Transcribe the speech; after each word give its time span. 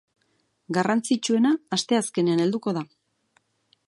Garrantzitsuena 0.77 1.51
asteazkenean 1.77 2.41
helduko 2.47 2.73
da. 2.79 2.83